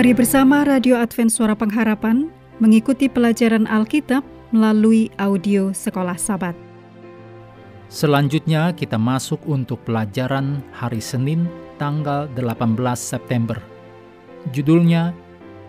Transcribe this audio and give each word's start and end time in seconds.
Mari 0.00 0.16
bersama 0.16 0.64
Radio 0.64 0.96
Advent 0.96 1.28
Suara 1.28 1.52
Pengharapan 1.52 2.32
mengikuti 2.56 3.04
pelajaran 3.04 3.68
Alkitab 3.68 4.24
melalui 4.48 5.12
audio 5.20 5.76
Sekolah 5.76 6.16
Sabat. 6.16 6.56
Selanjutnya 7.92 8.72
kita 8.72 8.96
masuk 8.96 9.44
untuk 9.44 9.84
pelajaran 9.84 10.64
hari 10.72 11.04
Senin 11.04 11.44
tanggal 11.76 12.32
18 12.32 12.80
September. 12.96 13.60
Judulnya 14.56 15.12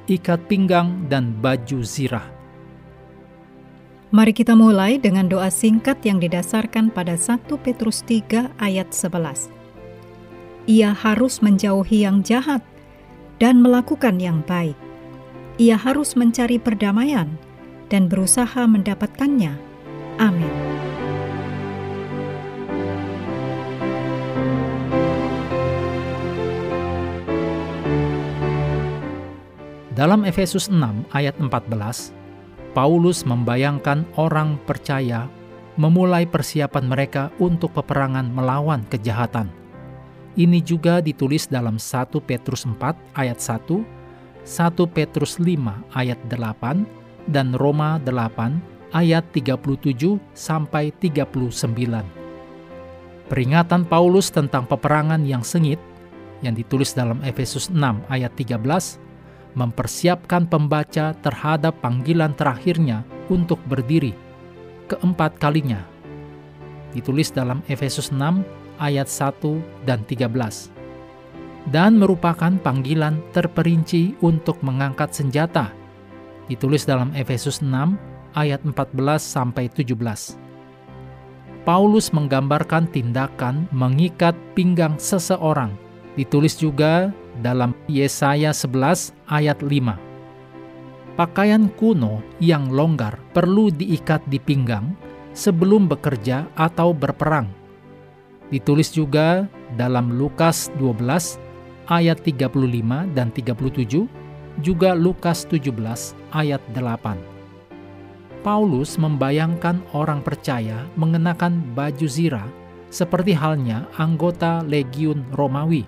Ikat 0.08 0.48
Pinggang 0.48 1.12
dan 1.12 1.36
Baju 1.36 1.84
Zirah. 1.84 2.24
Mari 4.16 4.32
kita 4.32 4.56
mulai 4.56 4.96
dengan 4.96 5.28
doa 5.28 5.52
singkat 5.52 6.08
yang 6.08 6.24
didasarkan 6.24 6.88
pada 6.88 7.20
1 7.20 7.52
Petrus 7.60 8.00
3 8.08 8.48
ayat 8.64 8.96
11. 8.96 9.52
Ia 10.72 10.96
harus 10.96 11.44
menjauhi 11.44 12.08
yang 12.08 12.24
jahat 12.24 12.71
dan 13.42 13.58
melakukan 13.58 14.22
yang 14.22 14.46
baik. 14.46 14.78
Ia 15.58 15.74
harus 15.74 16.14
mencari 16.14 16.62
perdamaian 16.62 17.26
dan 17.90 18.06
berusaha 18.06 18.70
mendapatkannya. 18.70 19.58
Amin. 20.22 20.54
Dalam 29.98 30.22
Efesus 30.24 30.70
6 30.70 31.10
ayat 31.10 31.34
14, 31.42 32.14
Paulus 32.78 33.26
membayangkan 33.26 34.06
orang 34.22 34.62
percaya 34.70 35.26
memulai 35.82 36.30
persiapan 36.30 36.86
mereka 36.86 37.34
untuk 37.42 37.74
peperangan 37.74 38.30
melawan 38.30 38.86
kejahatan– 38.86 39.50
ini 40.40 40.64
juga 40.64 41.04
ditulis 41.04 41.48
dalam 41.50 41.76
1 41.76 42.08
Petrus 42.24 42.64
4 42.64 43.20
ayat 43.20 43.40
1, 43.40 43.84
1 44.48 44.96
Petrus 44.96 45.36
5 45.40 45.60
ayat 45.92 46.20
8, 46.32 47.28
dan 47.28 47.52
Roma 47.56 48.00
8 48.04 48.96
ayat 48.96 49.24
37 49.36 50.20
sampai 50.32 50.92
39. 51.00 51.68
Peringatan 53.32 53.88
Paulus 53.88 54.28
tentang 54.28 54.68
peperangan 54.68 55.24
yang 55.24 55.44
sengit 55.44 55.80
yang 56.44 56.56
ditulis 56.56 56.92
dalam 56.92 57.24
Efesus 57.24 57.72
6 57.72 57.80
ayat 58.12 58.32
13 58.36 58.60
mempersiapkan 59.56 60.48
pembaca 60.48 61.12
terhadap 61.20 61.76
panggilan 61.84 62.32
terakhirnya 62.36 63.04
untuk 63.28 63.60
berdiri 63.68 64.16
keempat 64.88 65.40
kalinya. 65.40 65.84
Ditulis 66.92 67.32
dalam 67.32 67.64
Efesus 67.72 68.12
6 68.12 68.61
ayat 68.82 69.06
1 69.06 69.86
dan 69.86 70.02
13 70.10 70.82
dan 71.70 72.02
merupakan 72.02 72.50
panggilan 72.58 73.22
terperinci 73.36 74.18
untuk 74.26 74.58
mengangkat 74.66 75.14
senjata. 75.14 75.70
Ditulis 76.50 76.90
dalam 76.90 77.14
Efesus 77.14 77.62
6 77.62 77.70
ayat 78.34 78.66
14 78.66 79.22
sampai 79.22 79.70
17. 79.70 79.94
Paulus 81.62 82.10
menggambarkan 82.10 82.90
tindakan 82.90 83.70
mengikat 83.70 84.34
pinggang 84.58 84.98
seseorang. 84.98 85.70
Ditulis 86.18 86.58
juga 86.58 87.14
dalam 87.46 87.78
Yesaya 87.86 88.50
11 88.50 89.14
ayat 89.30 89.62
5. 89.62 90.10
Pakaian 91.14 91.70
kuno 91.78 92.26
yang 92.42 92.74
longgar 92.74 93.22
perlu 93.36 93.70
diikat 93.70 94.26
di 94.26 94.42
pinggang 94.42 94.98
sebelum 95.38 95.86
bekerja 95.86 96.50
atau 96.58 96.92
berperang 96.98 97.61
Ditulis 98.52 98.92
juga 98.92 99.48
dalam 99.80 100.20
Lukas 100.20 100.68
12 100.76 101.40
ayat 101.88 102.20
35 102.20 102.52
dan 103.16 103.32
37, 103.32 104.08
juga 104.60 104.92
Lukas 104.92 105.48
17 105.48 105.72
ayat 106.36 106.60
8. 106.76 107.16
Paulus 108.44 109.00
membayangkan 109.00 109.80
orang 109.96 110.20
percaya 110.20 110.84
mengenakan 111.00 111.64
baju 111.78 112.08
zirah 112.10 112.50
seperti 112.92 113.32
halnya 113.32 113.88
anggota 113.96 114.66
legiun 114.68 115.24
Romawi. 115.32 115.88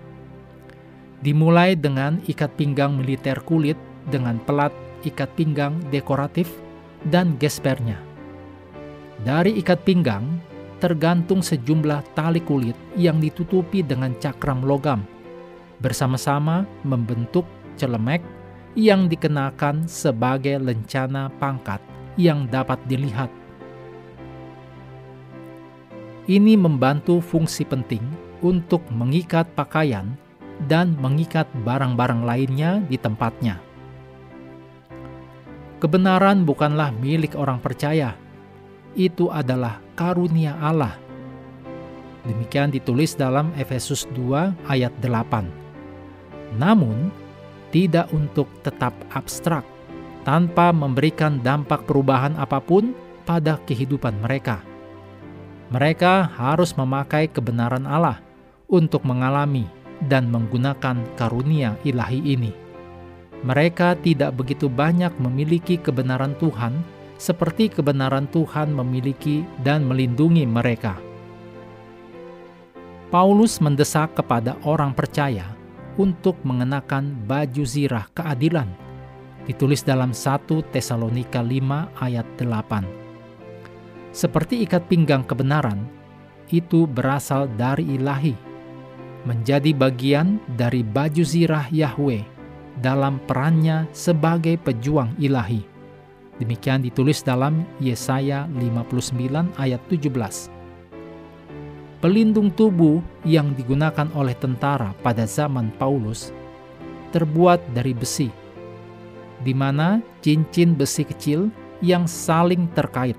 Dimulai 1.19 1.75
dengan 1.75 2.24
ikat 2.30 2.56
pinggang 2.56 2.95
militer 2.95 3.44
kulit 3.44 3.75
dengan 4.07 4.40
pelat 4.40 4.72
ikat 5.03 5.28
pinggang 5.35 5.84
dekoratif 5.91 6.47
dan 7.12 7.35
gespernya. 7.35 8.00
Dari 9.24 9.56
ikat 9.59 9.84
pinggang, 9.84 10.40
tergantung 10.83 11.39
sejumlah 11.39 12.03
tali 12.11 12.44
kulit 12.44 12.75
yang 12.99 13.23
ditutupi 13.23 13.79
dengan 13.79 14.11
cakram 14.19 14.59
logam, 14.59 15.07
bersama-sama 15.79 16.67
membentuk 16.83 17.47
celemek 17.79 18.19
yang 18.75 19.07
dikenakan 19.07 19.88
sebagai 19.88 20.59
lencana 20.59 21.31
pangkat 21.39 21.79
yang 22.19 22.51
dapat 22.51 22.83
dilihat. 22.83 23.31
Ini 26.27 26.59
membantu 26.59 27.23
fungsi 27.23 27.63
penting 27.63 28.03
untuk 28.44 28.83
mengikat 28.91 29.47
pakaian 29.55 30.19
dan 30.67 31.00
mengikat 31.00 31.47
barang-barang 31.63 32.27
lainnya 32.27 32.83
di 32.91 33.00
tempatnya. 33.00 33.55
Kebenaran 35.79 36.44
bukanlah 36.44 36.91
milik 36.95 37.35
orang 37.35 37.59
percaya, 37.59 38.15
itu 38.93 39.29
adalah 39.29 39.81
karunia 39.97 40.57
Allah. 40.61 40.97
Demikian 42.23 42.71
ditulis 42.71 43.19
dalam 43.19 43.51
Efesus 43.59 44.07
2 44.15 44.55
ayat 44.71 44.93
8. 45.03 45.43
Namun, 46.55 47.11
tidak 47.73 48.07
untuk 48.15 48.47
tetap 48.63 48.95
abstrak, 49.11 49.65
tanpa 50.23 50.71
memberikan 50.71 51.43
dampak 51.43 51.83
perubahan 51.83 52.37
apa 52.39 52.63
pun 52.63 52.95
pada 53.27 53.59
kehidupan 53.67 54.15
mereka. 54.23 54.63
Mereka 55.73 56.31
harus 56.37 56.77
memakai 56.77 57.27
kebenaran 57.27 57.89
Allah 57.89 58.21
untuk 58.69 59.03
mengalami 59.03 59.67
dan 60.05 60.29
menggunakan 60.29 61.01
karunia 61.17 61.75
ilahi 61.83 62.21
ini. 62.23 62.51
Mereka 63.43 63.99
tidak 63.99 64.39
begitu 64.39 64.71
banyak 64.71 65.11
memiliki 65.19 65.75
kebenaran 65.75 66.37
Tuhan 66.39 66.79
seperti 67.23 67.72
kebenaran 67.72 68.28
Tuhan 68.28 68.75
memiliki 68.75 69.47
dan 69.63 69.88
melindungi 69.88 70.44
mereka. 70.44 71.00
Paulus 73.07 73.63
mendesak 73.63 74.11
kepada 74.19 74.59
orang 74.67 74.91
percaya 74.91 75.47
untuk 75.95 76.35
mengenakan 76.44 77.16
baju 77.23 77.63
zirah 77.63 78.12
keadilan. 78.12 78.67
Ditulis 79.47 79.88
dalam 79.88 80.12
1 80.12 80.51
Tesalonika 80.75 81.39
5 81.39 81.95
ayat 82.03 82.28
8. 82.35 84.12
Seperti 84.12 84.67
ikat 84.67 84.91
pinggang 84.91 85.23
kebenaran, 85.23 85.88
itu 86.51 86.83
berasal 86.83 87.47
dari 87.56 87.95
ilahi, 87.95 88.35
menjadi 89.23 89.72
bagian 89.72 90.44
dari 90.59 90.83
baju 90.83 91.23
zirah 91.23 91.72
Yahweh 91.72 92.23
dalam 92.83 93.22
perannya 93.23 93.88
sebagai 93.95 94.59
pejuang 94.59 95.16
ilahi. 95.19 95.72
Demikian 96.43 96.83
ditulis 96.83 97.23
dalam 97.23 97.63
Yesaya 97.79 98.51
59 98.51 99.55
ayat 99.55 99.79
17. 99.87 100.51
Pelindung 102.03 102.51
tubuh 102.51 102.99
yang 103.23 103.55
digunakan 103.55 104.11
oleh 104.11 104.35
tentara 104.35 104.91
pada 104.99 105.23
zaman 105.23 105.71
Paulus 105.79 106.35
terbuat 107.15 107.63
dari 107.71 107.95
besi, 107.95 108.27
di 109.39 109.56
mana 109.56 110.03
cincin 110.19 110.75
besi 110.75 111.07
kecil 111.07 111.47
yang 111.79 112.12
saling 112.12 112.68
terkait. 112.75 113.15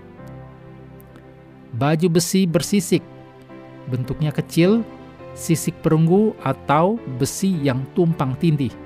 Baju 1.81 2.13
besi 2.13 2.45
bersisik, 2.45 3.01
bentuknya 3.89 4.37
kecil, 4.37 4.85
sisik 5.33 5.73
perunggu 5.81 6.37
atau 6.45 7.01
besi 7.17 7.57
yang 7.65 7.89
tumpang 7.97 8.37
tindih 8.37 8.84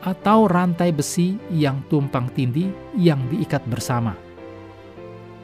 atau 0.00 0.48
rantai 0.48 0.92
besi 0.92 1.36
yang 1.52 1.84
tumpang 1.92 2.28
tindih 2.32 2.72
yang 2.96 3.20
diikat 3.28 3.60
bersama. 3.68 4.16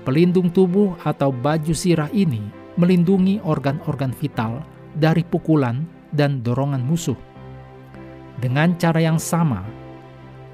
Pelindung 0.06 0.48
tubuh 0.48 0.96
atau 1.04 1.34
baju 1.34 1.74
sirah 1.74 2.08
ini 2.14 2.40
melindungi 2.78 3.42
organ-organ 3.42 4.14
vital 4.14 4.62
dari 4.96 5.26
pukulan 5.26 5.84
dan 6.14 6.40
dorongan 6.40 6.80
musuh. 6.80 7.18
Dengan 8.36 8.76
cara 8.76 9.00
yang 9.00 9.20
sama, 9.20 9.64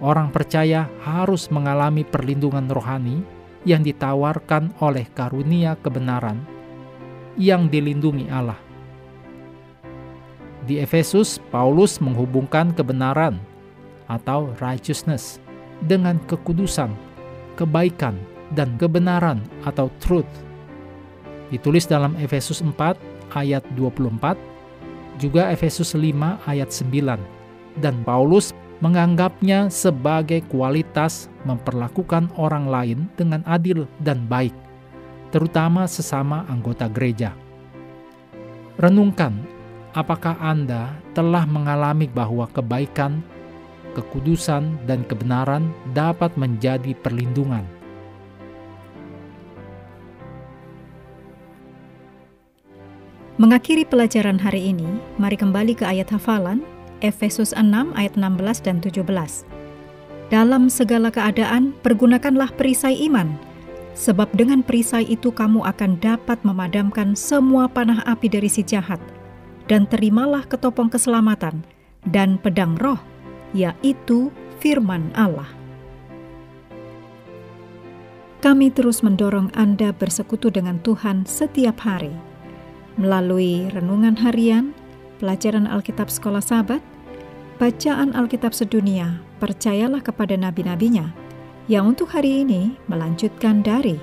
orang 0.03 0.31
percaya 0.31 0.91
harus 1.03 1.51
mengalami 1.51 2.03
perlindungan 2.03 2.67
rohani 2.71 3.23
yang 3.63 3.87
ditawarkan 3.87 4.75
oleh 4.83 5.07
karunia 5.15 5.79
kebenaran 5.79 6.43
yang 7.39 7.71
dilindungi 7.71 8.27
Allah. 8.31 8.59
Di 10.63 10.79
Efesus, 10.79 11.43
Paulus 11.51 11.99
menghubungkan 11.99 12.71
kebenaran 12.71 13.43
atau 14.13 14.53
righteousness 14.61 15.41
dengan 15.89 16.21
kekudusan, 16.29 16.93
kebaikan, 17.57 18.15
dan 18.53 18.77
kebenaran 18.77 19.41
atau 19.65 19.89
truth. 20.05 20.29
Ditulis 21.49 21.89
dalam 21.89 22.13
Efesus 22.21 22.61
4 22.61 22.97
ayat 23.33 23.65
24, 23.77 24.37
juga 25.17 25.49
Efesus 25.49 25.97
5 25.97 26.41
ayat 26.45 26.69
9, 26.69 27.81
dan 27.81 27.97
Paulus 28.05 28.53
menganggapnya 28.83 29.71
sebagai 29.71 30.43
kualitas 30.51 31.31
memperlakukan 31.47 32.29
orang 32.35 32.67
lain 32.67 32.99
dengan 33.15 33.47
adil 33.47 33.87
dan 34.03 34.27
baik, 34.27 34.53
terutama 35.31 35.87
sesama 35.87 36.43
anggota 36.51 36.91
gereja. 36.91 37.31
Renungkan, 38.81 39.39
apakah 39.95 40.35
Anda 40.43 40.99
telah 41.15 41.47
mengalami 41.47 42.11
bahwa 42.11 42.51
kebaikan, 42.51 43.23
kekudusan, 43.93 44.81
dan 44.89 45.05
kebenaran 45.07 45.71
dapat 45.93 46.33
menjadi 46.41 46.97
perlindungan? 47.01 47.65
Mengakhiri 53.41 53.89
pelajaran 53.89 54.39
hari 54.39 54.71
ini, 54.71 54.87
mari 55.17 55.35
kembali 55.35 55.75
ke 55.75 55.83
ayat 55.83 56.13
hafalan 56.15 56.63
Efesus 57.03 57.51
6 57.57 57.91
ayat 57.99 58.15
16 58.15 58.63
dan 58.63 58.79
17. 58.79 59.03
Dalam 60.31 60.71
segala 60.71 61.11
keadaan, 61.11 61.75
pergunakanlah 61.83 62.55
perisai 62.55 62.95
iman, 63.11 63.35
sebab 63.99 64.31
dengan 64.33 64.63
perisai 64.65 65.05
itu 65.05 65.35
kamu 65.35 65.61
akan 65.67 65.99
dapat 66.01 66.39
memadamkan 66.47 67.13
semua 67.19 67.69
panah 67.69 68.01
api 68.09 68.31
dari 68.31 68.49
si 68.49 68.63
jahat, 68.63 69.03
dan 69.67 69.85
terimalah 69.91 70.47
ketopong 70.47 70.89
keselamatan 70.89 71.67
dan 72.09 72.39
pedang 72.41 72.79
roh, 72.79 72.97
yaitu 73.53 74.33
firman 74.61 75.13
Allah. 75.17 75.49
Kami 78.43 78.75
terus 78.75 79.07
mendorong 79.07 79.55
Anda 79.55 79.95
bersekutu 79.95 80.51
dengan 80.51 80.83
Tuhan 80.83 81.23
setiap 81.31 81.79
hari 81.87 82.11
melalui 82.97 83.71
renungan 83.73 84.19
harian, 84.21 84.77
pelajaran 85.23 85.65
Alkitab 85.65 86.13
Sekolah 86.13 86.45
Sabat, 86.45 86.83
bacaan 87.57 88.13
Alkitab 88.13 88.53
sedunia, 88.53 89.23
percayalah 89.41 90.03
kepada 90.03 90.37
nabi-nabinya, 90.37 91.15
yang 91.71 91.95
untuk 91.95 92.11
hari 92.11 92.43
ini 92.45 92.77
melanjutkan 92.91 93.63
dari 93.63 93.97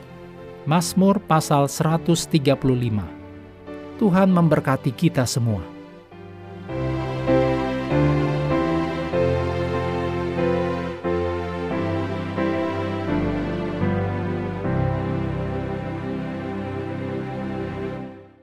Mazmur 0.63 1.17
pasal 1.25 1.65
135. 1.65 2.55
Tuhan 3.99 4.29
memberkati 4.31 4.91
kita 4.95 5.27
semua. 5.27 5.78